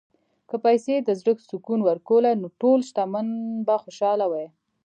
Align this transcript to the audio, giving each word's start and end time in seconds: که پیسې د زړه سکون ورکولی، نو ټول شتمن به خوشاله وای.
که 0.49 0.55
پیسې 0.65 0.95
د 0.99 1.09
زړه 1.19 1.33
سکون 1.49 1.79
ورکولی، 1.89 2.33
نو 2.41 2.47
ټول 2.61 2.79
شتمن 2.89 3.27
به 3.67 3.75
خوشاله 3.83 4.25
وای. 4.31 4.47